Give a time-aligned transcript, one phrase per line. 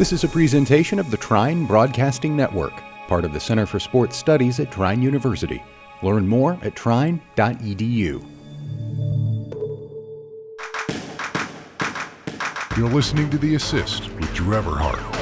[0.00, 2.72] This is a presentation of the Trine Broadcasting Network,
[3.06, 5.62] part of the Center for Sports Studies at Trine University.
[6.02, 8.24] Learn more at trine.edu.
[12.78, 15.19] You're listening to The Assist with Drew Everhart.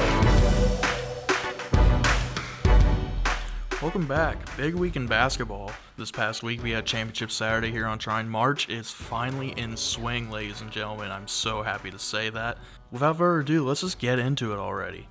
[3.81, 4.57] Welcome back.
[4.57, 5.71] Big week in basketball.
[5.95, 8.27] This past week we had Championship Saturday here on Trine.
[8.27, 11.09] March is finally in swing, ladies and gentlemen.
[11.11, 12.57] I'm so happy to say that.
[12.91, 15.07] Without further ado, let's just get into it already.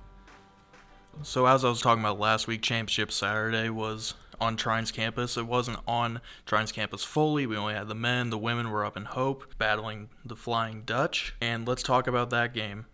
[1.23, 5.35] So, as I was talking about last week, Championship Saturday was on Trine's campus.
[5.35, 7.47] It wasn't on Trine's campus fully.
[7.47, 8.29] We only had the men.
[8.29, 11.33] The women were up in Hope battling the Flying Dutch.
[11.41, 12.85] And let's talk about that game.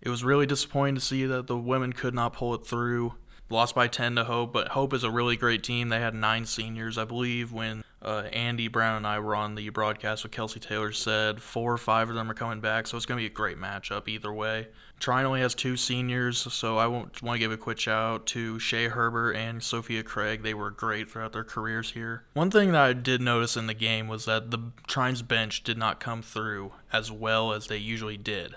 [0.00, 3.16] It was really disappointing to see that the women could not pull it through.
[3.50, 5.88] Lost by 10 to Hope, but Hope is a really great team.
[5.88, 9.68] They had nine seniors, I believe, when uh, Andy Brown and I were on the
[9.70, 13.06] broadcast with Kelsey Taylor said four or five of them are coming back, so it's
[13.06, 14.68] going to be a great matchup either way.
[15.00, 18.58] Trine only has two seniors, so I want to give a quick shout out to
[18.58, 20.42] Shay Herbert and Sophia Craig.
[20.42, 22.24] They were great throughout their careers here.
[22.34, 25.76] One thing that I did notice in the game was that the Trine's bench did
[25.76, 28.54] not come through as well as they usually did.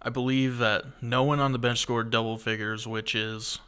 [0.00, 3.58] I believe that no one on the bench scored double figures, which is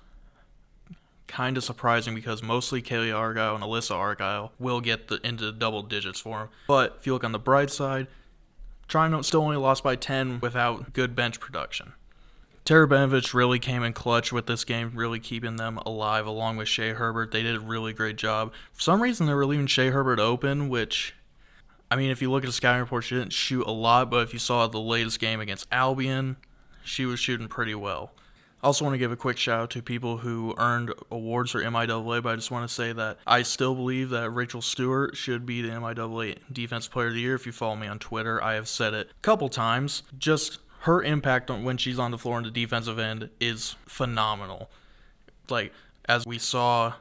[1.26, 5.82] kind of surprising because mostly Kaylee Argyle and Alyssa Argyle will get the, into double
[5.82, 6.48] digits for him.
[6.66, 8.06] But if you look on the bright side,
[8.88, 11.92] Trine still only lost by 10 without good bench production.
[12.64, 16.68] Tara Benovich really came in clutch with this game, really keeping them alive along with
[16.68, 17.30] Shay Herbert.
[17.30, 18.52] They did a really great job.
[18.72, 21.14] For some reason, they were leaving Shay Herbert open, which,
[21.92, 24.24] I mean, if you look at the scouting report, she didn't shoot a lot, but
[24.24, 26.38] if you saw the latest game against Albion,
[26.84, 28.10] she was shooting pretty well.
[28.62, 31.62] I also want to give a quick shout out to people who earned awards for
[31.62, 35.44] MIAA, but I just want to say that I still believe that Rachel Stewart should
[35.44, 37.34] be the MIAA Defense Player of the Year.
[37.34, 40.02] If you follow me on Twitter, I have said it a couple times.
[40.18, 44.70] Just her impact on when she's on the floor in the defensive end is phenomenal.
[45.48, 45.72] Like
[46.08, 46.94] as we saw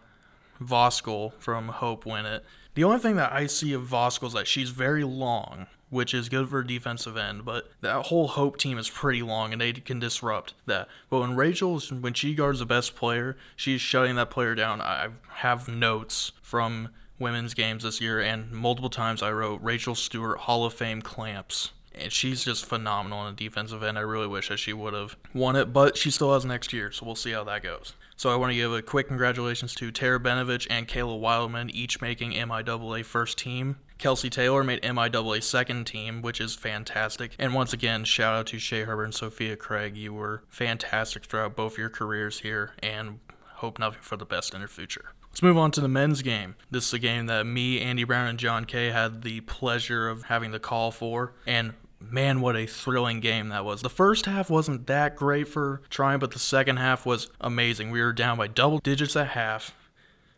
[0.61, 2.43] Voskuhl from Hope win it.
[2.73, 6.29] The only thing that I see of Voskuhl is that she's very long which is
[6.29, 7.45] good for a defensive end.
[7.45, 10.87] But that whole Hope team is pretty long, and they can disrupt that.
[11.09, 14.81] But when Rachel, when she guards the best player, she's shutting that player down.
[14.81, 20.39] I have notes from women's games this year, and multiple times I wrote Rachel Stewart
[20.39, 21.71] Hall of Fame clamps.
[21.97, 23.97] And she's just phenomenal on the defensive end.
[23.97, 26.91] I really wish that she would have won it, but she still has next year,
[26.91, 27.93] so we'll see how that goes.
[28.17, 32.01] So I want to give a quick congratulations to Tara Benovich and Kayla Wildman, each
[32.01, 33.77] making MIAA first team.
[33.97, 37.35] Kelsey Taylor made MIAA second team, which is fantastic.
[37.39, 39.95] And once again, shout out to Shay Herbert and Sophia Craig.
[39.95, 43.19] You were fantastic throughout both your careers here and
[43.55, 45.11] hope nothing for the best in your future.
[45.29, 46.55] Let's move on to the men's game.
[46.71, 50.23] This is a game that me, Andy Brown, and John Kay had the pleasure of
[50.23, 51.33] having the call for.
[51.45, 53.81] And man, what a thrilling game that was.
[53.81, 57.91] The first half wasn't that great for Trine, but the second half was amazing.
[57.91, 59.75] We were down by double digits at half,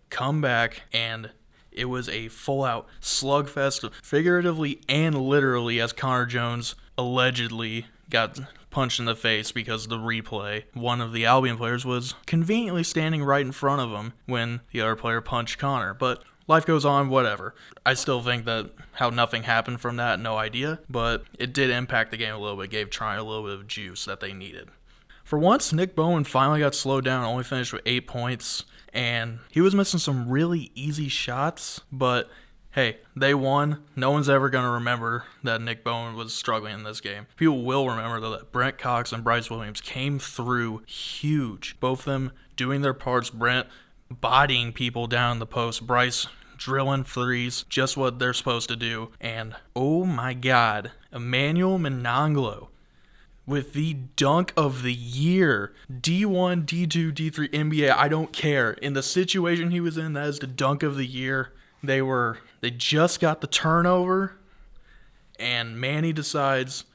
[0.09, 1.31] come back, and
[1.77, 8.39] it was a full out slugfest, figuratively and literally, as Connor Jones allegedly got
[8.69, 10.63] punched in the face because the replay.
[10.73, 14.81] One of the Albion players was conveniently standing right in front of him when the
[14.81, 15.93] other player punched Connor.
[15.93, 17.55] But life goes on, whatever.
[17.85, 20.79] I still think that how nothing happened from that, no idea.
[20.89, 23.67] But it did impact the game a little bit, gave Trine a little bit of
[23.67, 24.69] juice that they needed.
[25.23, 28.63] For once, Nick Bowen finally got slowed down, only finished with eight points
[28.97, 32.31] and he was missing some really easy shots, but
[32.71, 33.83] hey, they won.
[33.95, 37.27] No one's ever going to remember that Nick Bowen was struggling in this game.
[37.35, 41.79] People will remember though that Brent Cox and Bryce Williams came through huge.
[41.79, 43.29] Both of them doing their parts.
[43.29, 43.67] Brent
[44.09, 45.85] bodying people down the post.
[45.85, 46.25] Bryce
[46.57, 49.11] drilling threes, just what they're supposed to do.
[49.21, 52.69] And oh my God, Emmanuel Minanglo
[53.47, 55.73] with the dunk of the year.
[55.89, 58.73] D1, D2, D3, NBA, I don't care.
[58.73, 61.53] In the situation he was in, that is the dunk of the year.
[61.81, 64.35] They were they just got the turnover
[65.39, 66.85] and Manny decides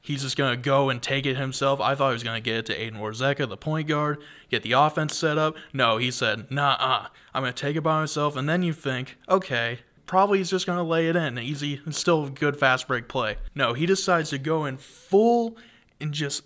[0.00, 1.80] he's just gonna go and take it himself.
[1.80, 4.18] I thought he was gonna get it to Aiden Warzeka, the point guard,
[4.48, 5.56] get the offense set up.
[5.72, 9.80] No, he said, nah I'm gonna take it by myself, and then you think, okay,
[10.06, 11.38] probably he's just gonna lay it in.
[11.38, 13.36] Easy, and still good fast break play.
[13.54, 15.56] No, he decides to go in full
[16.00, 16.42] and just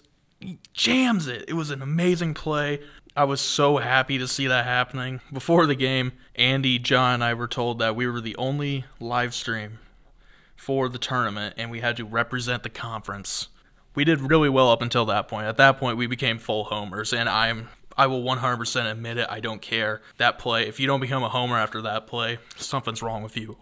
[0.72, 1.44] jams it.
[1.48, 2.80] It was an amazing play.
[3.16, 5.20] I was so happy to see that happening.
[5.32, 9.34] Before the game, Andy, John, and I were told that we were the only live
[9.34, 9.78] stream
[10.56, 13.48] for the tournament and we had to represent the conference.
[13.94, 15.46] We did really well up until that point.
[15.46, 19.28] At that point, we became full homers, and I'm I will 100% admit it.
[19.30, 20.02] I don't care.
[20.16, 23.58] That play, if you don't become a homer after that play, something's wrong with you.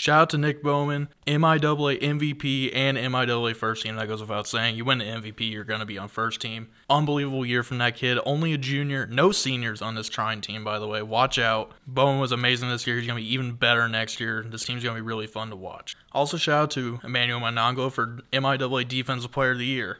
[0.00, 3.96] Shout out to Nick Bowman, MIAA MVP and MIAA first team.
[3.96, 4.74] That goes without saying.
[4.76, 6.68] You win the MVP, you're going to be on first team.
[6.88, 8.18] Unbelievable year from that kid.
[8.24, 11.02] Only a junior, no seniors on this Trine team, by the way.
[11.02, 11.72] Watch out.
[11.86, 12.96] Bowman was amazing this year.
[12.96, 14.42] He's going to be even better next year.
[14.42, 15.94] This team's going to be really fun to watch.
[16.12, 19.98] Also, shout out to Emmanuel Mananglo for MIAA Defensive Player of the Year.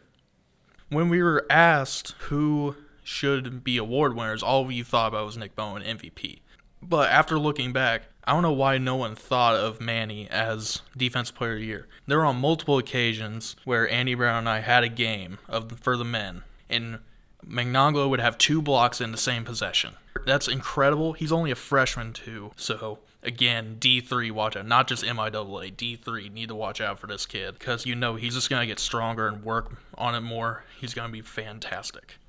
[0.89, 5.55] When we were asked who should be award winners, all you thought about was Nick
[5.55, 6.39] Bowen MVP.
[6.83, 11.35] But after looking back, I don't know why no one thought of Manny as Defensive
[11.35, 11.89] Player of the Year.
[12.07, 15.97] There were on multiple occasions where Andy Brown and I had a game of for
[15.97, 17.01] the men, and
[17.45, 19.95] Magnanglo would have two blocks in the same possession.
[20.27, 21.15] That's incredible.
[21.15, 24.65] He's only a freshman too, so again, D3, watch out.
[24.65, 28.35] Not just MIAA, D3, need to watch out for this kid because you know he's
[28.35, 30.63] just going to get stronger and work on it more.
[30.81, 32.20] He's going to be fantastic.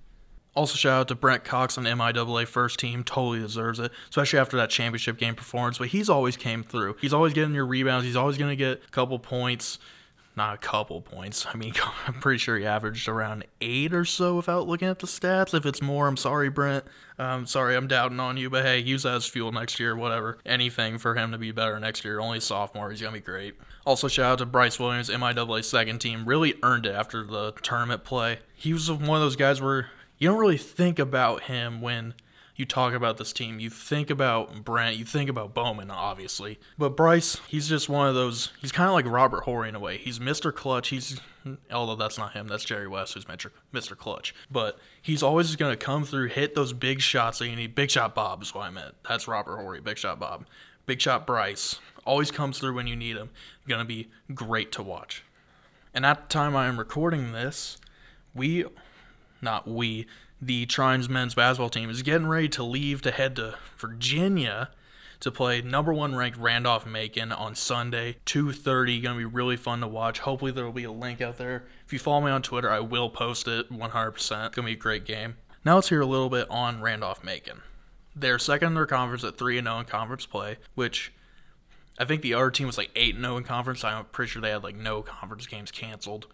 [0.53, 3.03] Also, shout out to Brent Cox on MIAA first team.
[3.03, 5.77] Totally deserves it, especially after that championship game performance.
[5.77, 6.97] But he's always came through.
[6.99, 8.05] He's always getting your rebounds.
[8.05, 9.79] He's always going to get a couple points.
[10.35, 11.45] Not a couple points.
[11.45, 11.73] I mean,
[12.07, 15.53] I'm pretty sure he averaged around eight or so without looking at the stats.
[15.53, 16.85] If it's more, I'm sorry, Brent.
[17.17, 18.49] Um, sorry, I'm doubting on you.
[18.49, 20.37] But hey, use that as fuel next year, whatever.
[20.45, 22.19] Anything for him to be better next year.
[22.19, 22.89] Only sophomore.
[22.91, 23.55] He's going to be great.
[23.85, 26.25] Also, shout out to Bryce Williams, MIAA second team.
[26.25, 28.39] Really earned it after the tournament play.
[28.53, 29.89] He was one of those guys where
[30.21, 32.13] you don't really think about him when
[32.55, 33.59] you talk about this team.
[33.59, 36.59] You think about Brent, you think about Bowman, obviously.
[36.77, 39.79] But Bryce, he's just one of those, he's kind of like Robert Horry in a
[39.79, 39.97] way.
[39.97, 40.53] He's Mr.
[40.53, 40.89] Clutch.
[40.89, 41.19] He's,
[41.73, 43.97] although that's not him, that's Jerry West who's Mr.
[43.97, 44.35] Clutch.
[44.51, 47.73] But he's always going to come through, hit those big shots that you need.
[47.73, 48.93] Big Shot Bob is what I meant.
[49.09, 50.45] That's Robert Horry, Big Shot Bob.
[50.85, 53.31] Big Shot Bryce always comes through when you need him.
[53.67, 55.23] Going to be great to watch.
[55.95, 57.79] And at the time I am recording this,
[58.35, 58.65] we
[59.41, 60.05] not we,
[60.41, 64.69] the Trine's men's basketball team is getting ready to leave to head to Virginia
[65.21, 69.01] to play number one ranked Randolph Macon on Sunday, 2:30.
[69.01, 70.19] Gonna be really fun to watch.
[70.19, 71.63] Hopefully there will be a link out there.
[71.85, 74.47] If you follow me on Twitter, I will post it 100%.
[74.47, 75.37] It's Gonna be a great game.
[75.63, 77.61] Now let's hear a little bit on Randolph Macon.
[78.15, 81.13] They're second in their conference at 3 and 0 in conference play, which
[81.99, 83.83] I think the other team was like 8 0 in conference.
[83.83, 86.25] I'm pretty sure they had like no conference games canceled.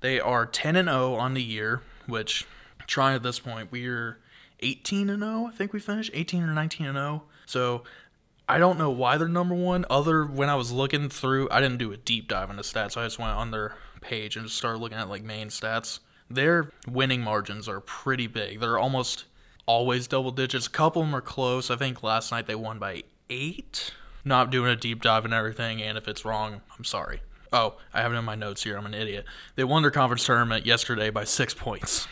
[0.00, 2.46] They are 10 and 0 on the year, which
[2.86, 4.18] Trine at this point, we're
[4.60, 5.46] 18 and 0.
[5.46, 7.22] I think we finished 18 or 19 and 0.
[7.46, 7.84] So
[8.48, 9.84] I don't know why they're number one.
[9.88, 12.96] Other when I was looking through, I didn't do a deep dive into stats.
[12.96, 16.00] I just went on their page and just started looking at like main stats.
[16.28, 18.60] Their winning margins are pretty big.
[18.60, 19.24] They're almost
[19.66, 20.66] always double digits.
[20.66, 21.70] A couple of them are close.
[21.70, 23.92] I think last night they won by eight.
[24.24, 27.22] Not doing a deep dive and everything, and if it's wrong, I'm sorry.
[27.52, 28.76] Oh, I have it in my notes here.
[28.76, 29.26] I'm an idiot.
[29.56, 32.08] They won their conference tournament yesterday by six points.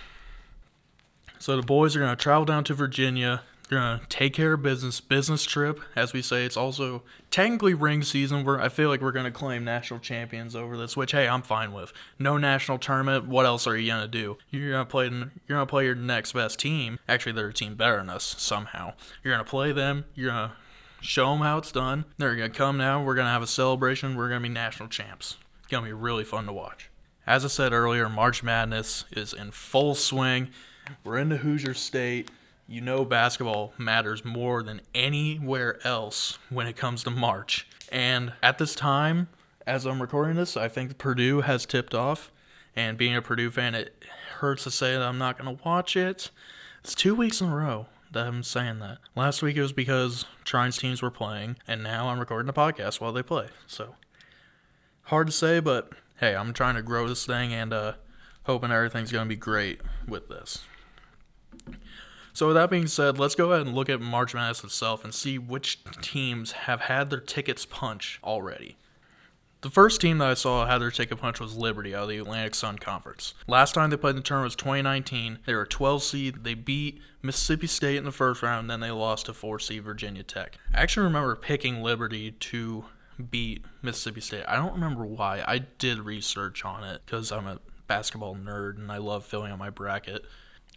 [1.38, 3.42] So the boys are going to travel down to Virginia.
[3.70, 6.44] They're going to take care of business, business trip, as we say.
[6.44, 8.44] It's also technically ring season.
[8.44, 11.42] Where I feel like we're going to claim national champions over this, which hey, I'm
[11.42, 11.92] fine with.
[12.18, 13.26] No national tournament.
[13.26, 14.36] What else are you going to do?
[14.50, 15.04] You're going to play.
[15.04, 16.98] You're going to play your next best team.
[17.08, 18.94] Actually, they're a team better than us somehow.
[19.22, 20.04] You're going to play them.
[20.14, 20.56] You're going to
[21.00, 22.04] show them how it's done.
[22.18, 23.02] They're going to come now.
[23.02, 24.16] We're going to have a celebration.
[24.16, 25.36] We're going to be national champs.
[25.58, 26.90] It's going to be really fun to watch.
[27.26, 30.48] As I said earlier, March Madness is in full swing.
[31.04, 32.30] We're in the Hoosier State.
[32.66, 37.66] You know basketball matters more than anywhere else when it comes to March.
[37.90, 39.28] And at this time,
[39.66, 42.30] as I'm recording this, I think Purdue has tipped off.
[42.76, 43.94] And being a Purdue fan, it
[44.38, 46.30] hurts to say that I'm not going to watch it.
[46.82, 48.98] It's two weeks in a row that I'm saying that.
[49.14, 53.00] Last week it was because Trine's teams were playing, and now I'm recording a podcast
[53.00, 53.48] while they play.
[53.66, 53.94] So
[55.04, 57.94] hard to say, but hey, I'm trying to grow this thing and uh,
[58.44, 60.64] hoping everything's going to be great with this.
[62.32, 65.12] So with that being said, let's go ahead and look at March Madness itself and
[65.12, 68.76] see which teams have had their tickets punch already.
[69.62, 72.08] The first team that I saw had their take a punch was Liberty out of
[72.08, 73.34] the Atlantic Sun Conference.
[73.46, 75.40] Last time they played in the tournament was 2019.
[75.44, 76.44] They were a 12 seed.
[76.44, 80.22] They beat Mississippi State in the first round, then they lost to 4 seed Virginia
[80.22, 80.58] Tech.
[80.74, 82.86] I actually remember picking Liberty to
[83.30, 84.44] beat Mississippi State.
[84.48, 85.44] I don't remember why.
[85.46, 89.58] I did research on it because I'm a basketball nerd and I love filling out
[89.58, 90.24] my bracket.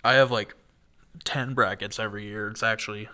[0.03, 0.55] I have like
[1.23, 2.49] 10 brackets every year.
[2.49, 3.07] It's actually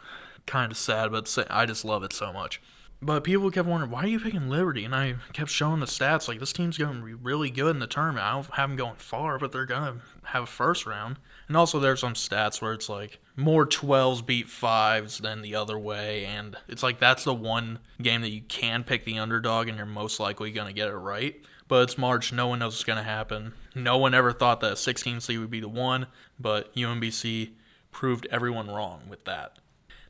[0.48, 2.60] kind of sad, but I just love it so much.
[3.02, 4.84] But people kept wondering, why are you picking Liberty?
[4.84, 7.80] And I kept showing the stats, like, this team's going to be really good in
[7.80, 8.26] the tournament.
[8.26, 11.18] I don't have them going far, but they're going to have a first round.
[11.48, 15.80] And also, there's some stats where it's like more 12s beat 5s than the other
[15.80, 16.26] way.
[16.26, 19.86] And it's like that's the one game that you can pick the underdog and you're
[19.86, 21.42] most likely going to get it right.
[21.70, 22.34] But it's March.
[22.34, 23.54] No one knows what's going to happen.
[23.76, 27.52] No one ever thought that 16 seed would be the one, but UMBC
[27.92, 29.59] proved everyone wrong with that.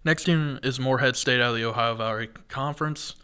[0.05, 3.15] Next team is Morehead State out of the Ohio Valley Conference.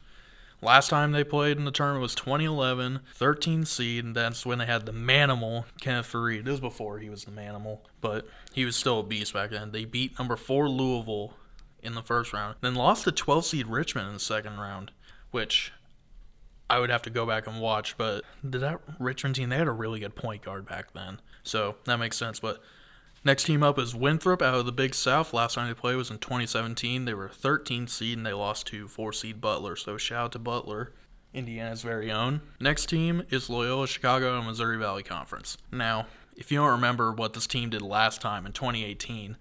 [0.61, 4.65] Last time they played in the tournament was 2011, 13 seed, and that's when they
[4.65, 6.43] had the Manimal, Kenneth Faried.
[6.43, 9.71] This was before he was the Manimal, but he was still a beast back then.
[9.71, 11.33] They beat number four Louisville
[11.81, 14.91] in the first round, then lost to 12 seed Richmond in the second round,
[15.31, 15.71] which
[16.69, 17.95] I would have to go back and watch.
[17.97, 19.49] But did that Richmond team?
[19.49, 22.39] They had a really good point guard back then, so that makes sense.
[22.39, 22.61] But
[23.25, 25.33] Next team up is Winthrop out of the Big South.
[25.33, 27.05] Last time they played was in 2017.
[27.05, 29.75] They were 13 seed and they lost to 4 seed Butler.
[29.75, 30.93] So shout out to Butler,
[31.33, 32.41] Indiana's very own.
[32.59, 35.57] Next team is Loyola Chicago and Missouri Valley Conference.
[35.71, 36.05] Now,
[36.37, 39.37] if you don't remember what this team did last time in 2018,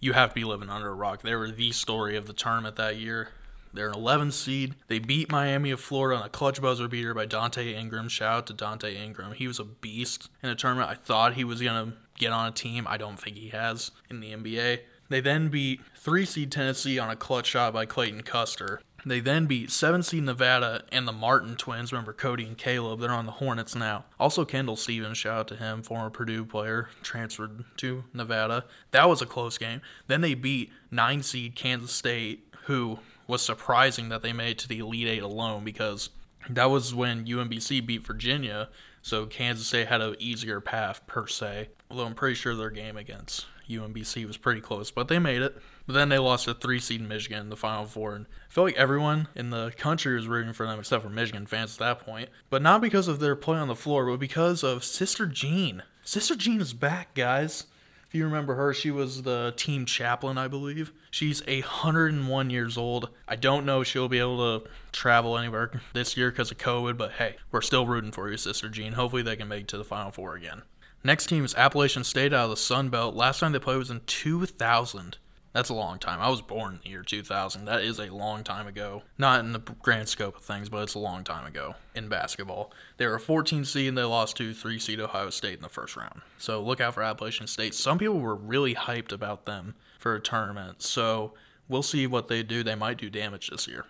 [0.00, 1.22] you have to be living under a rock.
[1.22, 3.28] They were the story of the tournament that year.
[3.72, 4.74] They're an 11 seed.
[4.88, 8.08] They beat Miami of Florida on a clutch buzzer beater by Donte Ingram.
[8.08, 9.32] Shout out to Donte Ingram.
[9.32, 10.90] He was a beast in the tournament.
[10.90, 12.86] I thought he was going to get on a team.
[12.88, 14.80] I don't think he has in the NBA.
[15.08, 18.80] They then beat 3 seed Tennessee on a clutch shot by Clayton Custer.
[19.06, 21.92] They then beat 7 seed Nevada and the Martin twins.
[21.92, 23.00] Remember Cody and Caleb?
[23.00, 24.06] They're on the Hornets now.
[24.18, 28.64] Also, Kendall Stephens, shout out to him, former Purdue player, transferred to Nevada.
[28.92, 29.82] That was a close game.
[30.06, 34.78] Then they beat 9 seed Kansas State, who was surprising that they made to the
[34.78, 36.08] Elite Eight alone because
[36.48, 38.68] that was when UMBC beat Virginia.
[39.02, 41.68] So Kansas State had an easier path per se.
[41.94, 45.56] Although I'm pretty sure their game against UMBC was pretty close, but they made it.
[45.86, 48.64] But then they lost to three seed Michigan in the Final Four, and I feel
[48.64, 52.04] like everyone in the country was rooting for them except for Michigan fans at that
[52.04, 52.30] point.
[52.50, 55.84] But not because of their play on the floor, but because of Sister Jean.
[56.02, 57.66] Sister Jean is back, guys.
[58.08, 60.90] If you remember her, she was the team chaplain, I believe.
[61.12, 63.08] She's 101 years old.
[63.28, 66.96] I don't know if she'll be able to travel anywhere this year because of COVID,
[66.96, 68.94] but hey, we're still rooting for you, Sister Jean.
[68.94, 70.62] Hopefully they can make it to the Final Four again.
[71.06, 73.14] Next team is Appalachian State out of the Sun Belt.
[73.14, 75.18] Last time they played was in 2000.
[75.52, 76.18] That's a long time.
[76.18, 77.66] I was born in the year 2000.
[77.66, 79.02] That is a long time ago.
[79.18, 82.72] Not in the grand scope of things, but it's a long time ago in basketball.
[82.96, 85.68] They were a 14 seed and they lost to 3 seed Ohio State in the
[85.68, 86.22] first round.
[86.38, 87.74] So look out for Appalachian State.
[87.74, 90.80] Some people were really hyped about them for a tournament.
[90.80, 91.34] So
[91.68, 92.62] we'll see what they do.
[92.62, 93.84] They might do damage this year.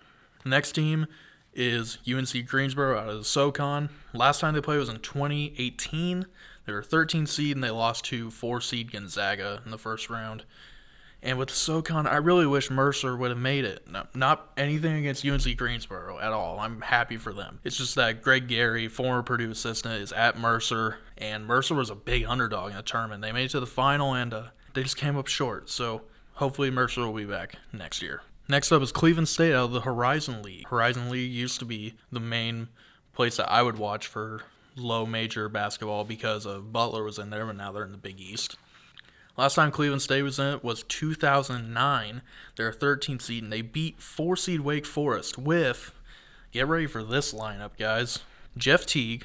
[0.45, 1.07] Next team
[1.55, 3.89] is UNC Greensboro out of the SoCon.
[4.13, 6.27] Last time they played was in 2018.
[6.67, 10.45] They were 13 seed and they lost to 4 seed Gonzaga in the first round.
[11.25, 13.89] And with SoCon, I really wish Mercer would have made it.
[13.89, 16.61] No, not anything against UNC Greensboro at all.
[16.61, 17.61] I'm happy for them.
[17.65, 21.95] It's just that Greg Gary, former Purdue assistant, is at Mercer, and Mercer was a
[21.95, 23.23] big underdog in the tournament.
[23.23, 24.43] They made it to the final, and uh,
[24.75, 25.71] they just came up short.
[25.71, 26.03] So
[26.35, 28.21] hopefully Mercer will be back next year.
[28.47, 30.69] Next up is Cleveland State out of the Horizon League.
[30.69, 32.69] Horizon League used to be the main
[33.15, 34.43] place that I would watch for
[34.77, 38.21] low major basketball because of Butler was in there, but now they're in the Big
[38.21, 38.57] East.
[39.37, 42.23] Last time Cleveland State was in it was 2009.
[42.57, 45.93] They're a 13th seed, and they beat 4 seed Wake Forest with,
[46.53, 48.21] get ready for this lineup, guys.
[48.57, 49.25] Jeff Teague,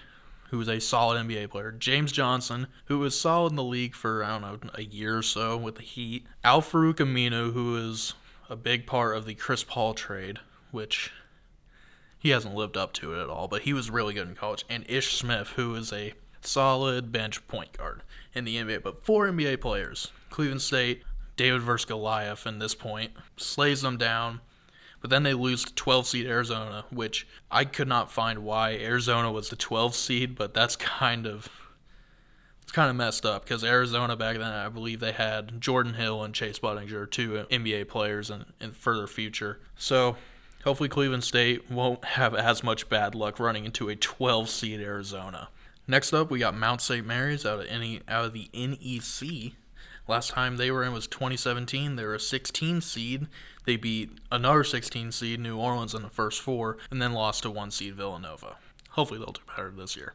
[0.50, 1.72] who is a solid NBA player.
[1.72, 5.22] James Johnson, who was solid in the league for, I don't know, a year or
[5.22, 6.26] so with the Heat.
[6.44, 8.16] Al Farouq Aminu, who is
[8.50, 10.40] a big part of the Chris Paul trade,
[10.72, 11.12] which
[12.20, 14.66] he hasn't lived up to it at all, but he was really good in college.
[14.70, 19.28] And Ish Smith, who is a solid bench point guard in the NBA, but four
[19.28, 20.12] NBA players.
[20.30, 21.04] Cleveland State,
[21.38, 24.42] David versus Goliath in this point, slays them down.
[25.02, 29.32] But then they lose to 12 seed Arizona, which I could not find why Arizona
[29.32, 31.50] was the 12 seed, but that's kind of
[32.62, 36.22] it's kind of messed up because Arizona back then, I believe they had Jordan Hill
[36.22, 39.60] and Chase Budinger, two NBA players in, in further future.
[39.76, 40.18] So
[40.64, 45.50] hopefully Cleveland State won't have as much bad luck running into a 12 seed Arizona.
[45.88, 47.06] Next up, we got Mount St.
[47.06, 49.54] Mary's out of any out of the NEC.
[50.08, 51.96] Last time they were in was 2017.
[51.96, 53.28] They were a 16 seed.
[53.66, 57.52] They beat another 16 seed New Orleans in the first four, and then lost to
[57.52, 58.58] one seed Villanova.
[58.92, 60.14] Hopefully they'll do better this year.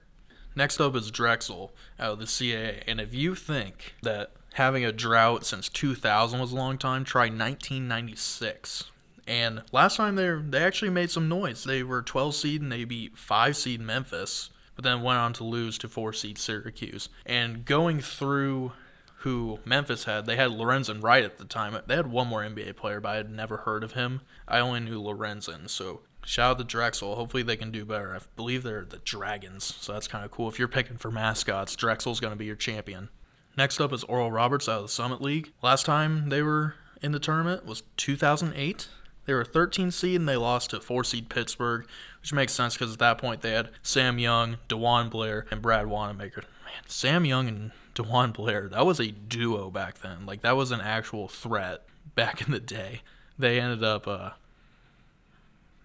[0.56, 2.82] Next up is Drexel out of the CAA.
[2.86, 7.22] And if you think that having a drought since 2000 was a long time, try
[7.22, 8.90] 1996.
[9.26, 11.64] And last time they they actually made some noise.
[11.64, 15.44] They were 12 seed and they beat 5 seed Memphis but then went on to
[15.44, 17.08] lose to four seed Syracuse.
[17.24, 18.72] And going through
[19.18, 21.76] who Memphis had, they had Lorenzen Wright at the time.
[21.86, 24.20] They had one more NBA player, but I had never heard of him.
[24.46, 25.70] I only knew Lorenzen.
[25.70, 27.14] So shout out to Drexel.
[27.14, 28.14] Hopefully they can do better.
[28.14, 30.48] I believe they're the Dragons, so that's kind of cool.
[30.48, 33.08] If you're picking for mascots, Drexel's going to be your champion.
[33.56, 35.52] Next up is Oral Roberts out of the Summit League.
[35.62, 38.88] Last time they were in the tournament was 2008.
[39.26, 41.86] They were 13 seed and they lost to 4 seed Pittsburgh,
[42.20, 45.86] which makes sense because at that point they had Sam Young, DeJuan Blair, and Brad
[45.86, 46.42] Wanamaker.
[46.64, 50.26] Man, Sam Young and DeJuan Blair, that was a duo back then.
[50.26, 51.82] Like, that was an actual threat
[52.14, 53.02] back in the day.
[53.38, 54.30] They ended up uh,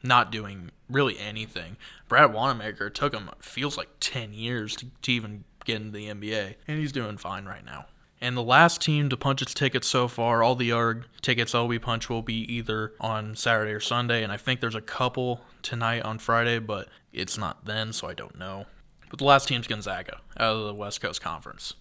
[0.03, 1.77] not doing really anything.
[2.07, 6.55] Brad Wanamaker took him feels like 10 years to, to even get into the NBA,
[6.67, 7.85] and he's doing fine right now.
[8.21, 11.59] And the last team to punch its tickets so far, all the ARG tickets that
[11.59, 14.23] will be punched will be either on Saturday or Sunday.
[14.23, 18.13] And I think there's a couple tonight on Friday, but it's not then, so I
[18.13, 18.65] don't know.
[19.09, 21.75] But the last team's Gonzaga out of the West Coast Conference.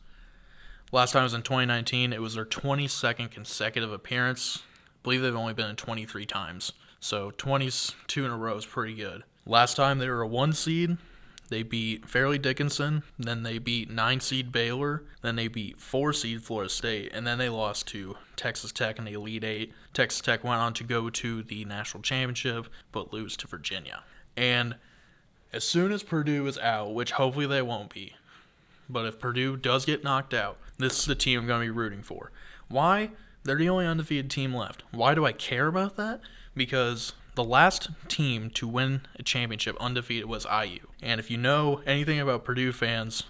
[0.92, 2.12] Last time was in 2019.
[2.12, 4.62] It was their 22nd consecutive appearance.
[4.87, 6.73] I believe they've only been in 23 times.
[7.00, 9.25] So 22 in a row is pretty good.
[9.45, 10.97] Last time they were a one seed.
[11.49, 16.45] They beat Fairleigh Dickinson, then they beat nine seed Baylor, then they beat four seed
[16.45, 19.73] Florida State, and then they lost to Texas Tech in the Elite Eight.
[19.95, 24.02] Texas Tech went on to go to the national championship, but lose to Virginia.
[24.37, 24.76] And
[25.52, 28.14] as soon as Purdue is out, which hopefully they won't be,
[28.88, 31.71] but if Purdue does get knocked out, this is the team I'm going to be
[31.71, 32.31] rooting for.
[32.69, 33.11] Why?
[33.45, 34.83] They're the only undefeated team left.
[34.93, 36.21] Why do I care about that?
[36.55, 40.80] Because the last team to win a championship undefeated was IU.
[41.00, 43.23] And if you know anything about Purdue fans,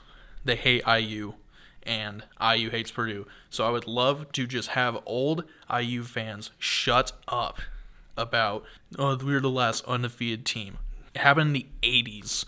[0.43, 1.35] they hate IU
[1.83, 3.27] and IU hates Purdue.
[3.51, 7.61] So I would love to just have old IU fans shut up
[8.17, 8.65] about
[8.99, 10.79] oh we're the last undefeated team.
[11.15, 12.47] It happened in the 80s.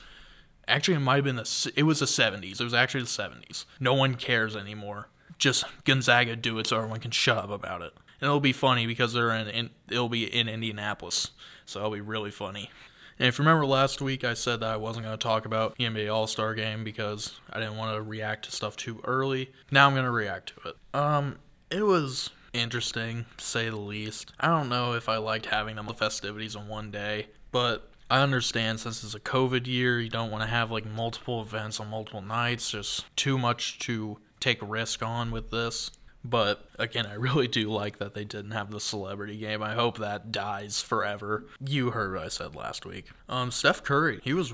[0.66, 2.58] Actually, it might have been the it was the 70s.
[2.58, 3.66] It was actually the 70s.
[3.78, 5.08] No one cares anymore.
[5.36, 7.92] Just Gonzaga do it so everyone can shut up about it.
[8.20, 11.30] And it'll be funny because they're in, in it'll be in Indianapolis.
[11.64, 12.70] So it'll be really funny.
[13.18, 15.76] And if you remember last week, I said that I wasn't going to talk about
[15.76, 19.52] the NBA All Star game because I didn't want to react to stuff too early.
[19.70, 20.76] Now I'm going to react to it.
[20.94, 21.36] Um,
[21.70, 24.32] it was interesting to say the least.
[24.40, 28.22] I don't know if I liked having them the festivities in one day, but I
[28.22, 31.88] understand since it's a COVID year, you don't want to have like multiple events on
[31.88, 32.70] multiple nights.
[32.70, 35.90] Just too much to take risk on with this.
[36.24, 39.62] But again, I really do like that they didn't have the celebrity game.
[39.62, 41.44] I hope that dies forever.
[41.64, 43.06] You heard what I said last week.
[43.28, 44.52] Um, Steph Curry, he was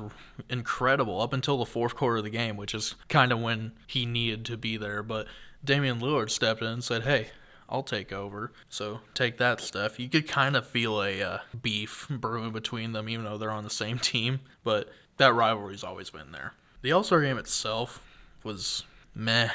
[0.49, 4.07] incredible up until the fourth quarter of the game, which is kind of when he
[4.07, 5.03] needed to be there.
[5.03, 5.27] But
[5.65, 7.31] Damian Lillard stepped in and said, "Hey,
[7.69, 8.53] I'll take over.
[8.69, 9.99] So take that, Steph.
[9.99, 13.65] You could kind of feel a uh, beef brewing between them, even though they're on
[13.65, 14.41] the same team.
[14.63, 16.52] But that rivalry's always been there.
[16.83, 18.02] The All Star game itself
[18.45, 19.50] was meh.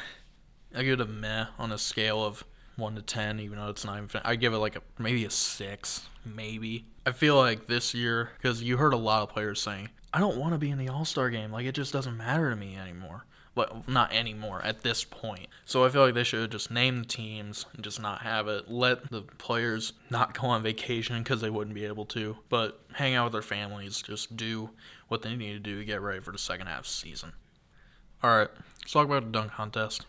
[0.75, 2.43] I give it a meh on a scale of
[2.75, 4.21] one to ten, even though it's not even.
[4.23, 6.85] I give it like a maybe a six, maybe.
[7.05, 10.37] I feel like this year because you heard a lot of players saying, "I don't
[10.37, 11.51] want to be in the All Star game.
[11.51, 15.47] Like it just doesn't matter to me anymore." But not anymore at this point.
[15.65, 18.71] So I feel like they should just name the teams and just not have it.
[18.71, 23.13] Let the players not go on vacation because they wouldn't be able to, but hang
[23.13, 24.01] out with their families.
[24.01, 24.69] Just do
[25.09, 27.33] what they need to do to get ready for the second half of the season.
[28.23, 30.05] All right, let's talk about the dunk contest.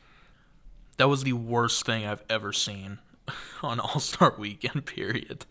[0.97, 2.99] That was the worst thing I've ever seen
[3.63, 4.87] on All Star Weekend.
[4.87, 5.47] Period.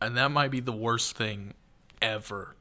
[0.00, 1.54] And that might be the worst thing
[2.00, 2.54] ever,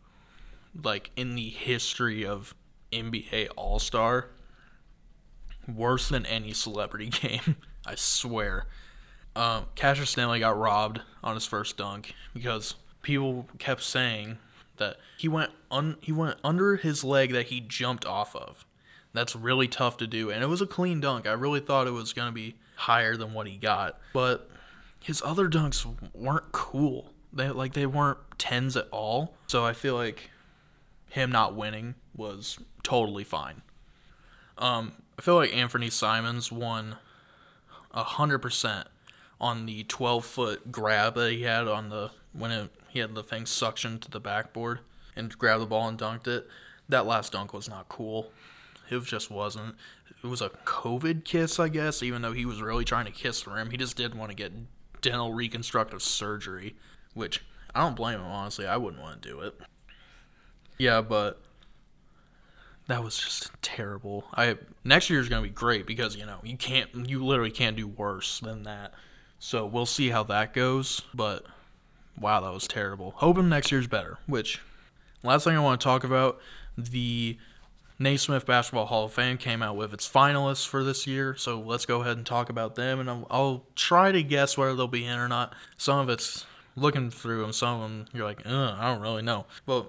[0.83, 2.55] like in the history of
[2.91, 4.29] NBA All Star
[5.67, 7.57] worse than any celebrity game.
[7.85, 8.65] I swear.
[9.35, 14.39] Um, Cassius Stanley got robbed on his first dunk because people kept saying
[14.77, 18.65] that he went un- he went under his leg that he jumped off of.
[19.13, 21.27] That's really tough to do, and it was a clean dunk.
[21.27, 24.49] I really thought it was gonna be higher than what he got, but
[25.01, 27.13] his other dunks weren't cool.
[27.33, 29.35] They like they weren't tens at all.
[29.47, 30.29] So I feel like
[31.09, 33.61] him not winning was totally fine.
[34.57, 36.97] Um, I feel like Anthony Simons won
[37.93, 38.87] hundred percent
[39.39, 43.23] on the twelve foot grab that he had on the when it, he had the
[43.23, 44.79] thing suctioned to the backboard
[45.15, 46.47] and grabbed the ball and dunked it.
[46.89, 48.31] That last dunk was not cool.
[48.89, 49.75] It just wasn't.
[50.23, 53.43] It was a COVID kiss, I guess, even though he was really trying to kiss
[53.43, 53.69] the rim.
[53.69, 54.51] He just didn't want to get
[55.01, 56.75] dental reconstructive surgery,
[57.13, 57.43] which
[57.75, 58.65] I don't blame him, honestly.
[58.65, 59.59] I wouldn't want to do it.
[60.77, 61.41] Yeah, but
[62.87, 64.25] that was just terrible.
[64.33, 67.75] I next year is gonna be great because you know you can't you literally can't
[67.75, 68.93] do worse than that.
[69.39, 71.01] So we'll see how that goes.
[71.13, 71.45] But
[72.19, 73.13] wow, that was terrible.
[73.17, 74.17] Hoping next year's better.
[74.25, 74.61] Which
[75.23, 76.39] last thing I want to talk about
[76.77, 77.37] the
[77.99, 81.35] Naismith Basketball Hall of Fame came out with its finalists for this year.
[81.35, 84.75] So let's go ahead and talk about them, and I'll, I'll try to guess whether
[84.75, 85.53] they'll be in or not.
[85.77, 87.53] Some of it's looking through them.
[87.53, 89.45] Some of them you're like, I don't really know.
[89.65, 89.87] But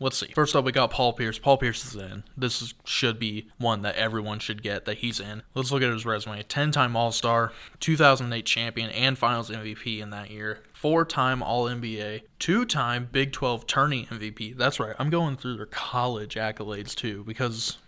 [0.00, 0.28] Let's see.
[0.34, 1.38] First up, we got Paul Pierce.
[1.38, 2.22] Paul Pierce is in.
[2.36, 5.42] This is, should be one that everyone should get that he's in.
[5.54, 10.10] Let's look at his resume 10 time All Star, 2008 champion, and finals MVP in
[10.10, 10.60] that year.
[10.72, 14.56] Four time All NBA, two time Big 12 tourney MVP.
[14.56, 14.94] That's right.
[14.98, 17.78] I'm going through their college accolades too because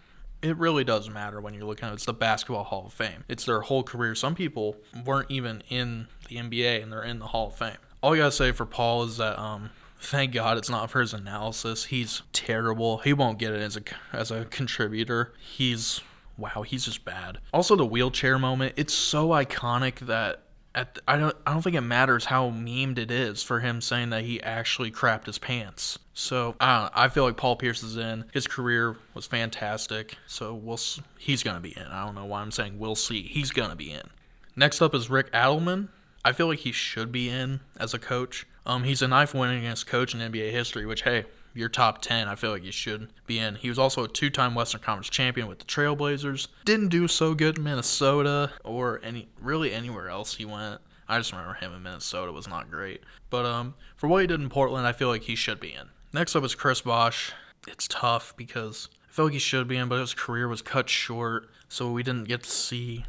[0.43, 1.95] it really does matter when you're looking at it.
[1.95, 3.25] It's the Basketball Hall of Fame.
[3.29, 4.15] It's their whole career.
[4.17, 7.77] Some people weren't even in the NBA and they're in the Hall of Fame.
[8.03, 9.71] All you gotta say for Paul is that um,
[10.01, 11.87] Thank God it's not for his analysis.
[11.87, 12.99] He's terrible.
[12.99, 13.83] He won't get it as a
[14.13, 15.33] as a contributor.
[15.39, 16.01] He's
[16.37, 17.39] wow, he's just bad.
[17.53, 20.43] Also the wheelchair moment, it's so iconic that
[20.75, 23.81] at the, I don't I don't think it matters how memed it is for him
[23.81, 25.99] saying that he actually crapped his pants.
[26.15, 28.25] So I I feel like Paul Pierce is in.
[28.33, 30.17] His career was fantastic.
[30.27, 30.79] So we'll
[31.19, 31.87] he's gonna be in.
[31.87, 33.23] I don't know why I'm saying we'll see.
[33.23, 34.09] He's gonna be in.
[34.57, 35.89] Next up is Rick Adelman.
[36.25, 38.47] I feel like he should be in as a coach.
[38.71, 42.37] Um, he's a knife winningest coach in NBA history, which hey, your top 10, I
[42.37, 43.57] feel like you should be in.
[43.57, 46.47] He was also a two time Western Conference champion with the Trailblazers.
[46.65, 50.81] Didn't do so good in Minnesota or any really anywhere else he went.
[51.09, 53.03] I just remember him in Minnesota was not great.
[53.29, 55.89] But um, for what he did in Portland, I feel like he should be in.
[56.13, 57.33] Next up is Chris Bosh.
[57.67, 60.89] It's tough because I feel like he should be in, but his career was cut
[60.89, 63.05] short, so we didn't get to see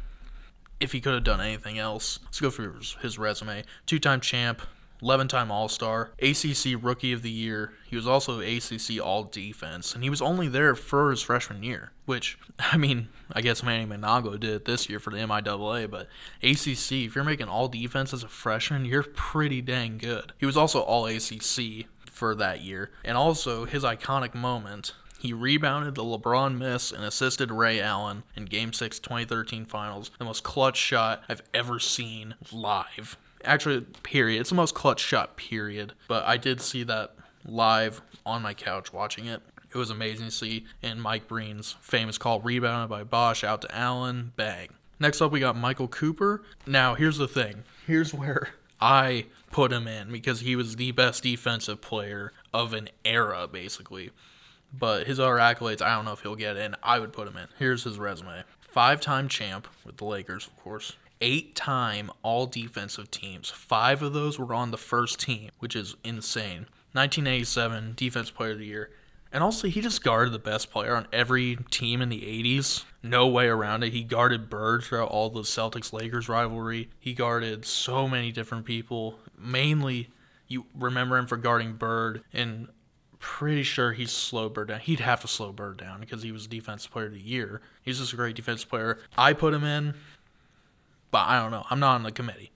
[0.80, 2.18] if he could have done anything else.
[2.24, 3.62] Let's go through his resume.
[3.86, 4.62] Two time champ,
[5.02, 7.72] 11 time All Star, ACC Rookie of the Year.
[7.86, 11.92] He was also ACC All Defense, and he was only there for his freshman year,
[12.06, 16.08] which, I mean, I guess Manny Manago did it this year for the MIAA, but
[16.42, 20.32] ACC, if you're making All Defense as a freshman, you're pretty dang good.
[20.38, 25.94] He was also All ACC for that year, and also his iconic moment he rebounded
[25.94, 30.76] the LeBron miss and assisted Ray Allen in Game 6 2013 Finals, the most clutch
[30.76, 34.40] shot I've ever seen live actually period.
[34.40, 35.92] It's the most clutch shot period.
[36.08, 39.42] But i did see that live on my couch watching it.
[39.70, 43.74] It was amazing to see and mike breen's famous call rebounded by bosh out to
[43.74, 44.68] allen bang.
[45.00, 46.42] Next up we got michael cooper.
[46.66, 47.64] Now here's the thing.
[47.86, 48.50] Here's where
[48.80, 54.10] i put him in because he was the best defensive player of an era basically.
[54.72, 56.76] But his other accolades i don't know if he'll get in.
[56.82, 57.48] I would put him in.
[57.58, 58.44] Here's his resume.
[58.60, 63.48] Five-time champ with the lakers of course eight time all defensive teams.
[63.48, 66.66] Five of those were on the first team, which is insane.
[66.92, 68.90] 1987 Defense Player of the Year.
[69.32, 72.84] And also, he just guarded the best player on every team in the 80s.
[73.02, 73.94] No way around it.
[73.94, 76.90] He guarded Bird throughout all the Celtics Lakers rivalry.
[77.00, 79.18] He guarded so many different people.
[79.38, 80.10] Mainly,
[80.48, 82.68] you remember him for guarding Bird, and
[83.22, 84.80] pretty sure he slowed Bird down.
[84.80, 87.62] He'd have to slow Bird down because he was Defense Player of the Year.
[87.80, 88.98] He's just a great defense player.
[89.16, 89.94] I put him in
[91.12, 91.64] but I don't know.
[91.70, 92.50] I'm not on the committee.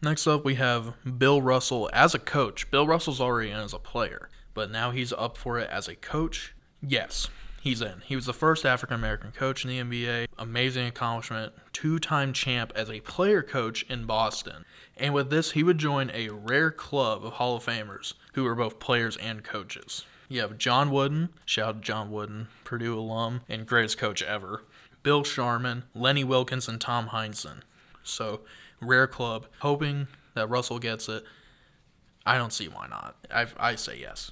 [0.00, 2.70] Next up, we have Bill Russell as a coach.
[2.70, 5.96] Bill Russell's already in as a player, but now he's up for it as a
[5.96, 6.54] coach.
[6.80, 7.26] Yes,
[7.60, 8.02] he's in.
[8.04, 10.28] He was the first African American coach in the NBA.
[10.38, 11.52] Amazing accomplishment.
[11.72, 14.64] Two time champ as a player coach in Boston.
[14.96, 18.54] And with this, he would join a rare club of Hall of Famers who are
[18.54, 20.04] both players and coaches.
[20.28, 24.62] You have John Wooden, shout out John Wooden, Purdue alum, and greatest coach ever.
[25.02, 27.62] Bill Sharman, Lenny Wilkens, and Tom Heinsohn.
[28.08, 28.40] So,
[28.80, 29.46] rare club.
[29.60, 31.24] Hoping that Russell gets it.
[32.24, 33.16] I don't see why not.
[33.30, 34.30] I, I say yes.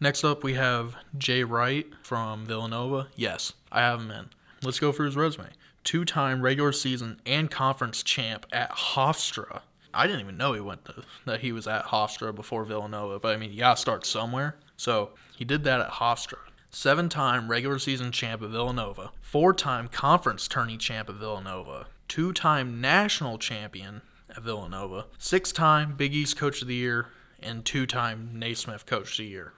[0.00, 3.08] Next up, we have Jay Wright from Villanova.
[3.16, 4.28] Yes, I have him in.
[4.62, 5.48] Let's go through his resume.
[5.82, 9.62] Two time regular season and conference champ at Hofstra.
[9.92, 13.34] I didn't even know he went to, that he was at Hofstra before Villanova, but
[13.34, 14.56] I mean, you gotta start somewhere.
[14.76, 16.38] So he did that at Hofstra.
[16.70, 19.10] Seven time regular season champ at Villanova.
[19.20, 25.94] Four time conference tourney champ at Villanova two time national champion at Villanova, six time
[25.96, 27.08] Big East Coach of the Year,
[27.40, 29.52] and two time Naismith Coach of the Year.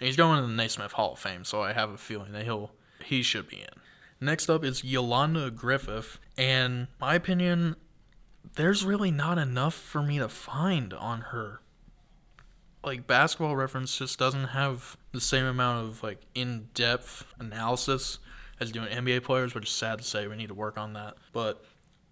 [0.00, 2.44] And he's going to the Naismith Hall of Fame, so I have a feeling that
[2.44, 2.72] he'll
[3.04, 3.80] he should be in.
[4.20, 7.76] Next up is Yolanda Griffith, and my opinion,
[8.54, 11.60] there's really not enough for me to find on her.
[12.84, 18.18] Like basketball reference just doesn't have the same amount of like in-depth analysis
[18.60, 20.26] as doing NBA players, which is sad to say.
[20.26, 21.14] We need to work on that.
[21.32, 21.64] But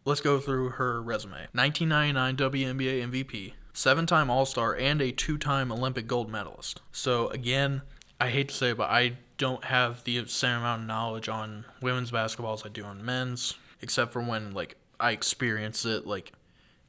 [0.05, 5.37] Let's go through her resume 1999 WNBA MVP, seven time All Star, and a two
[5.37, 6.81] time Olympic gold medalist.
[6.93, 7.83] So, again,
[8.21, 11.65] I hate to say it, but I don't have the same amount of knowledge on
[11.81, 16.33] women's basketball as I do on men's, except for when like I experience it like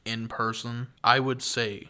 [0.05, 0.87] in person.
[1.03, 1.89] I would say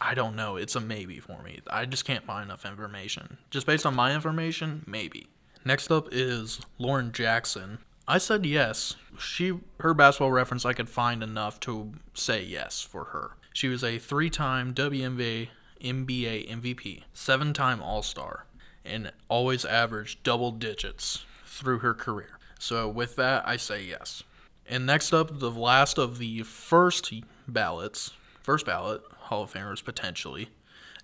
[0.00, 1.60] I don't know, it's a maybe for me.
[1.70, 3.38] I just can't find enough information.
[3.50, 5.28] Just based on my information, maybe.
[5.64, 7.78] Next up is Lauren Jackson.
[8.06, 8.96] I said yes.
[9.18, 13.36] She her basketball reference I could find enough to say yes for her.
[13.52, 15.48] She was a three-time WNBA
[15.80, 18.46] NBA MVP, seven-time All-Star,
[18.84, 22.38] and always averaged double digits through her career.
[22.58, 24.22] So with that, I say yes.
[24.66, 27.12] And next up, the last of the first
[27.48, 28.12] ballots,
[28.42, 30.50] first ballot Hall of Famers potentially,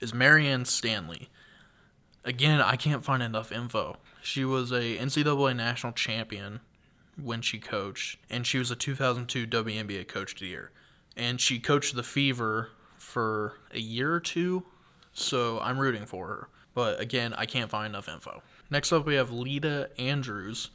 [0.00, 1.28] is Marianne Stanley.
[2.24, 3.96] Again, I can't find enough info.
[4.22, 6.60] She was a NCAA national champion
[7.22, 10.70] when she coached, and she was a 2002 WNBA Coach of the Year.
[11.16, 14.64] And she coached the Fever for a year or two,
[15.12, 16.48] so I'm rooting for her.
[16.74, 18.42] But again, I can't find enough info.
[18.70, 20.70] Next up, we have Leta Andrews,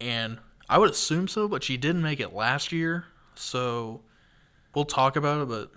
[0.00, 4.00] and I would assume so, but she didn't make it last year, so
[4.74, 5.48] we'll talk about it.
[5.48, 5.70] But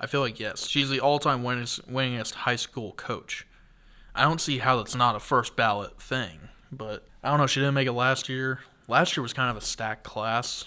[0.00, 3.46] I feel like yes, she's the all-time winningest, winningest high school coach.
[4.14, 7.46] I don't see how that's not a first ballot thing, but I don't know.
[7.46, 8.60] She didn't make it last year.
[8.88, 10.64] Last year was kind of a stacked class,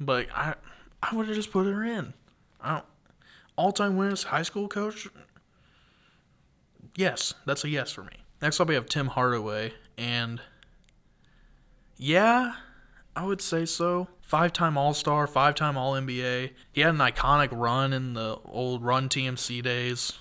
[0.00, 0.54] but I
[1.02, 2.14] I would have just put her in.
[2.60, 2.84] I don't
[3.56, 5.08] all-time winningest high school coach.
[6.96, 8.24] Yes, that's a yes for me.
[8.40, 10.40] Next up, we have Tim Hardaway, and
[11.96, 12.54] yeah,
[13.14, 14.08] I would say so.
[14.20, 16.50] Five time All Star, five time All NBA.
[16.72, 20.14] He had an iconic run in the old Run TMC days.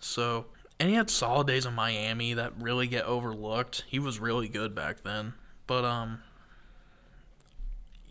[0.00, 0.46] So,
[0.78, 3.84] and he had solid days in Miami that really get overlooked.
[3.88, 5.34] He was really good back then.
[5.66, 6.22] But, um,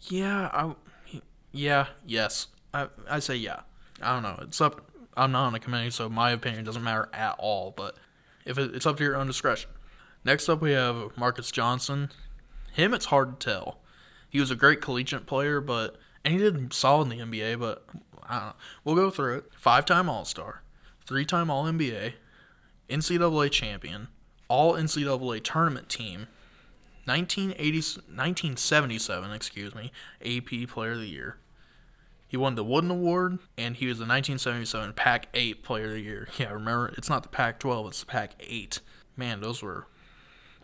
[0.10, 2.48] yeah, I, yeah, yes.
[2.74, 3.62] I, I say yeah.
[4.02, 4.40] I don't know.
[4.44, 4.92] It's up.
[5.16, 7.74] I'm not on a committee, so my opinion doesn't matter at all.
[7.76, 7.96] But
[8.46, 9.70] if it, it's up to your own discretion.
[10.24, 12.10] Next up, we have Marques Johnson.
[12.74, 13.80] Him, it's hard to tell.
[14.30, 17.60] He was a great collegiate player, but and he did solid in the NBA.
[17.60, 17.86] But
[18.28, 18.54] I don't know.
[18.84, 19.46] We'll go through it.
[19.58, 20.62] Five-time All-Star,
[21.06, 22.14] three-time All-NBA,
[22.90, 24.10] NCAA champion,
[24.48, 26.37] All NCAA tournament team, 1980,
[27.08, 29.92] 1977, excuse me,
[30.24, 31.38] AP Player of the Year.
[32.28, 36.02] He won the Wooden Award, and he was the 1977 Pac 8 Player of the
[36.02, 36.28] Year.
[36.38, 38.82] Yeah, remember, it's not the Pac 12, it's the Pac 8.
[39.16, 39.88] Man, those were.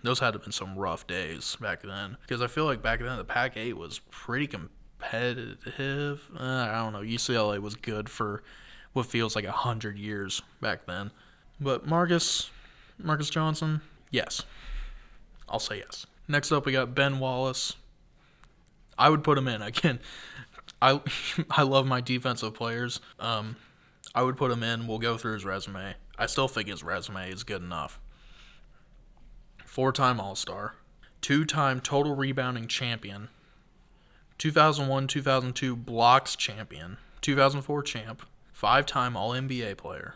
[0.04, 2.18] Those had to have been some rough days back then.
[2.22, 6.30] Because I feel like back then the Pac 8 was pretty competitive.
[6.38, 7.00] Uh, I don't know.
[7.00, 8.44] UCLA was good for
[8.92, 11.12] what feels like a hundred years back then.
[11.62, 12.50] But Marques,
[12.98, 13.80] Marques Johnson,
[14.12, 14.44] yes.
[15.48, 16.06] I'll say yes.
[16.28, 17.76] Next up, we got Ben Wallace.
[18.98, 20.00] I would put him in again.
[20.82, 21.02] I
[21.50, 23.00] I love my defensive players.
[23.20, 23.56] Um,
[24.16, 24.88] I would put him in.
[24.88, 25.96] We'll go through his resume.
[26.18, 28.00] I still think his resume is good enough.
[29.66, 30.76] Four-time All-Star,
[31.22, 33.30] two-time total rebounding champion,
[34.38, 40.14] 2001-2002 blocks champion, 2004 champ, five-time All-NBA player,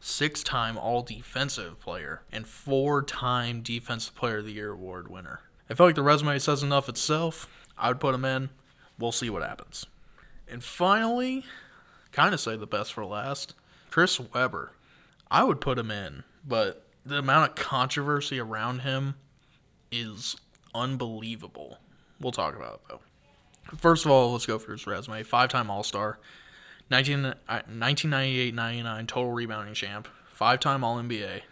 [0.00, 5.40] six-time All-Defensive player, and four-time Defensive Player of the Year award winner.
[5.68, 7.48] I feel like the resume says enough itself.
[7.78, 8.50] I would put him in.
[8.98, 9.86] We'll see what happens.
[10.48, 11.44] And finally,
[12.12, 13.54] kind of say the best for last,
[13.90, 14.72] Chris Webber.
[15.30, 19.14] I would put him in, but the amount of controversy around him
[19.92, 20.36] is
[20.74, 21.78] unbelievable.
[22.20, 23.00] We'll talk about it though.
[23.76, 25.22] First of all, let's go through his resume.
[25.22, 26.18] Five time All Star,
[26.90, 31.42] 1998 uh, 99 total rebounding champ, five time All NBA,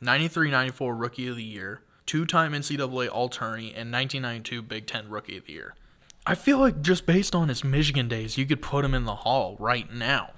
[0.00, 5.08] 93 94 Rookie of the Year, two time NCAA All Tourney, and 1992 Big Ten
[5.08, 5.74] Rookie of the Year.
[6.26, 9.14] I feel like just based on his Michigan days, you could put him in the
[9.14, 10.32] hall right now.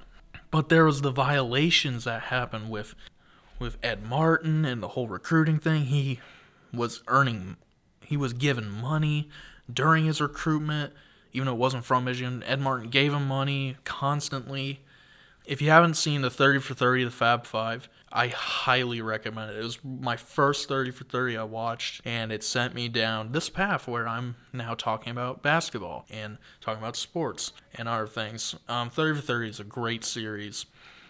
[0.51, 2.95] But there was the violations that happened with
[3.59, 5.87] with Ed Martin and the whole recruiting thing.
[5.87, 6.21] He
[6.73, 7.57] was earning
[8.05, 9.29] he was given money
[9.73, 10.93] during his recruitment,
[11.33, 12.43] even though it wasn't from Michigan.
[12.45, 14.81] Ed Martin gave him money constantly.
[15.47, 19.59] If you haven't seen the 30 for 30, the Fab Five, I highly recommend it.
[19.59, 23.49] It was my first 30 for 30 I watched, and it sent me down this
[23.49, 28.57] path where I'm now talking about basketball and talking about sports and other things.
[28.69, 30.67] Um, 30 for 30 is a great series.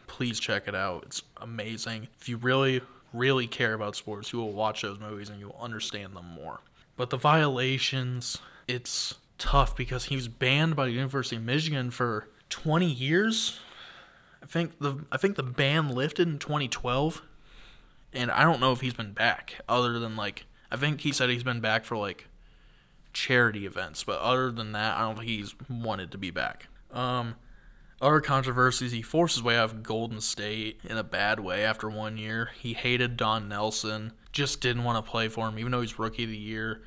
[0.06, 1.04] Please check it out.
[1.06, 2.08] It's amazing.
[2.20, 2.82] If you really,
[3.14, 6.60] really care about sports, you will watch those movies and you will understand them more.
[6.96, 12.28] But the violations, it's tough because he was banned by the University of Michigan for
[12.50, 13.58] 20 years
[14.42, 17.22] I think the I think the ban lifted in 2012,
[18.12, 21.30] and I don't know if he's been back other than like I think he said
[21.30, 22.26] he's been back for like
[23.12, 26.68] charity events, but other than that, I don't think he's wanted to be back.
[26.92, 27.36] Um,
[28.00, 31.88] other controversies: he forced his way out of Golden State in a bad way after
[31.88, 32.50] one year.
[32.58, 36.24] He hated Don Nelson, just didn't want to play for him, even though he's Rookie
[36.24, 36.80] of the Year.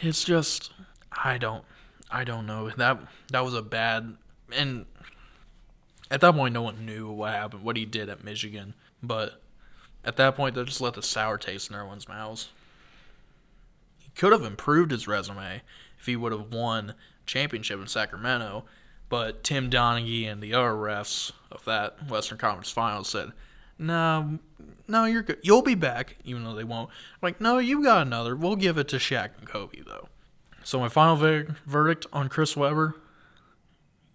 [0.00, 0.72] It's just
[1.12, 1.64] I don't
[2.10, 2.98] I don't know that
[3.30, 4.16] that was a bad
[4.54, 4.86] and
[6.10, 8.74] at that point, no one knew what happened, what he did at Michigan.
[9.02, 9.40] But
[10.04, 12.48] at that point, they just let the sour taste in everyone's mouths.
[13.98, 15.62] He could have improved his resume
[15.98, 16.94] if he would have won
[17.26, 18.64] championship in Sacramento.
[19.08, 23.32] But Tim Donaghy and the other refs of that Western Conference Finals said,
[23.78, 24.38] "No,
[24.86, 25.38] no, you're good.
[25.42, 28.36] You'll be back, even though they won't." I'm like, no, you got another.
[28.36, 30.08] We'll give it to Shaq and Kobe though.
[30.68, 32.94] So my final ver- verdict on Chris Webber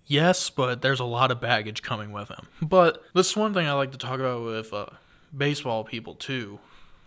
[0.05, 2.45] Yes, but there's a lot of baggage coming with him.
[2.61, 4.85] But this is one thing I like to talk about with uh,
[5.35, 6.59] baseball people too,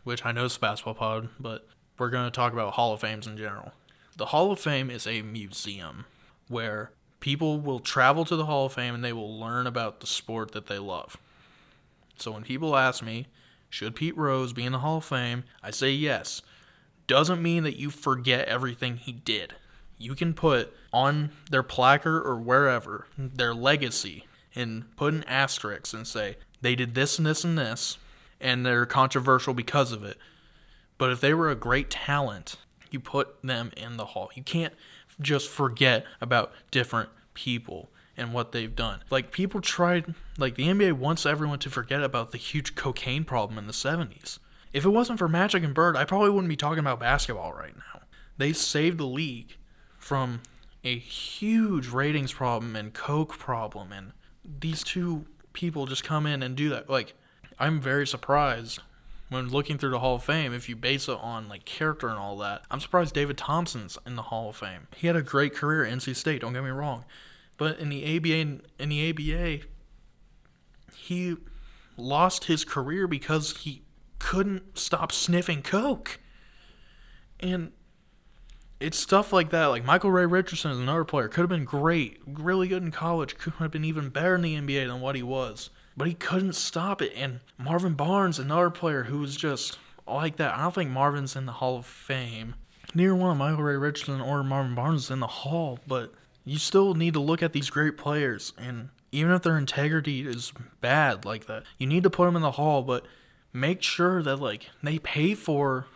[0.03, 3.29] which I know is basketball pod, but we're going to talk about Hall of Fames
[3.29, 3.71] in general.
[4.17, 6.07] The Hall of Fame is a museum
[6.49, 10.09] where people will travel to the Hall of Fame and they will learn about the
[10.09, 11.17] sport that they love.
[12.19, 13.29] So when people ask me,
[13.71, 15.45] should Pete Rose be in the Hall of Fame?
[15.63, 16.43] I say yes.
[17.07, 19.55] Doesn't mean that you forget everything he did.
[19.99, 26.07] You can put on their placard or wherever their legacy and put an asterisk and
[26.07, 27.99] say they did this and this and this,
[28.41, 30.19] and they're controversial because of it.
[30.99, 32.57] But if they were a great talent,
[32.91, 34.31] you put them in the hall.
[34.35, 34.75] You can't
[35.21, 39.01] just forget about different people and what they've done.
[39.11, 43.59] Like people tried like the NBA wants everyone to forget about the huge cocaine problem
[43.59, 44.39] in the 70s.
[44.77, 47.75] If it wasn't for Magic and Bird, I probably wouldn't be talking about basketball right
[47.75, 48.03] now.
[48.37, 49.57] They saved the league
[49.99, 50.43] from
[50.85, 54.13] a huge ratings problem and coke problem and
[54.45, 56.91] these two people just come in and do that.
[56.91, 57.15] Like
[57.59, 58.81] I'm very surprised
[59.31, 62.19] when looking through the Hall of Fame, if you base it on like character and
[62.19, 64.89] all that, I'm surprised David Thompson's in the Hall of Fame.
[64.95, 67.07] He had a great career at NC State, don't get me wrong.
[67.57, 69.65] But in the ABA in the ABA,
[70.95, 71.37] he
[71.97, 73.86] lost his career because he
[74.19, 76.19] couldn't stop sniffing coke.
[77.41, 77.73] And
[78.81, 79.67] it's stuff like that.
[79.67, 81.29] Like Michael Ray Richardson is another player.
[81.29, 83.37] Could have been great, really good in college.
[83.37, 85.71] Could have been even better in the NBA than what he was.
[85.97, 87.13] But he couldn't stop it.
[87.17, 90.55] And Marvin Barnes, another player who was just like that.
[90.55, 92.55] I don't think Marvin's in the Hall of Fame.
[92.95, 96.13] Neither one of Michael Ray Richardson or Marvin Barnes is in the Hall, but
[96.47, 100.53] you still need to look at these great players and even if their integrity is
[100.81, 103.05] bad like that you need to put them in the hall but
[103.57, 105.87] make sure that like they pay for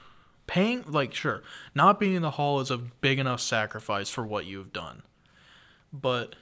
[0.46, 1.42] paying like sure
[1.74, 5.02] not being in the hall is a big enough sacrifice for what you've done
[5.92, 6.34] but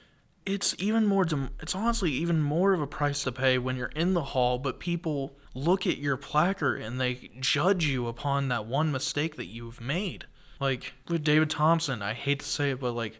[0.45, 1.25] it's even more
[1.59, 4.79] it's honestly even more of a price to pay when you're in the hall but
[4.79, 9.81] people look at your placard and they judge you upon that one mistake that you've
[9.81, 10.25] made
[10.59, 13.19] like with David Thompson I hate to say it but like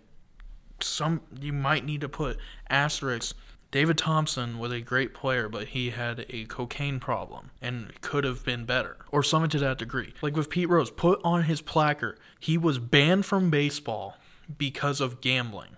[0.84, 2.38] some you might need to put
[2.70, 3.34] asterisks.
[3.72, 8.44] David Thompson was a great player, but he had a cocaine problem and could have
[8.44, 10.14] been better, or something to that degree.
[10.22, 14.18] Like with Pete Rose, put on his placard, he was banned from baseball
[14.58, 15.78] because of gambling,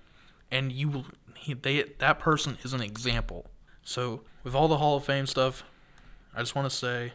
[0.49, 3.47] and you, he, they, that person is an example.
[3.83, 5.63] So with all the Hall of Fame stuff,
[6.33, 7.11] I just want to say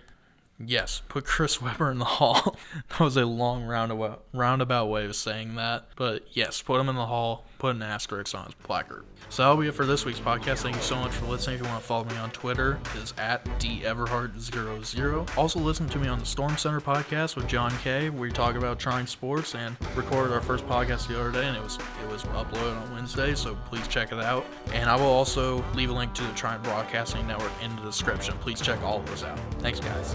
[0.59, 2.57] Yes, put Chris Webber in the hall.
[2.89, 6.97] that was a long roundabout roundabout way of saying that, but yes, put him in
[6.97, 7.45] the hall.
[7.59, 9.05] Put an asterisk on his placard.
[9.29, 10.59] So that'll be it for this week's podcast.
[10.59, 11.57] Thank you so much for listening.
[11.57, 15.37] If you want to follow me on Twitter, it is at deverhart00.
[15.37, 19.07] Also, listen to me on the Stormcenter podcast with John Kay, we talk about Trine
[19.07, 22.81] sports and recorded our first podcast the other day, and it was it was uploaded
[22.81, 23.35] on Wednesday.
[23.35, 24.45] So please check it out.
[24.73, 28.35] And I will also leave a link to the Trine Broadcasting Network in the description.
[28.39, 29.39] Please check all of those out.
[29.61, 30.15] Thanks, guys.